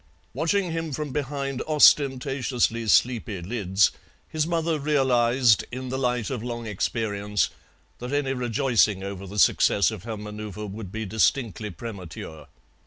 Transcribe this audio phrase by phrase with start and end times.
[0.33, 3.91] Watching him from behind ostentatiously sleepy lids,
[4.27, 7.51] his mother realized, in the light of long experience,
[7.99, 12.47] that any rejoicing over the success of her manoeuvre would be distinctly premature.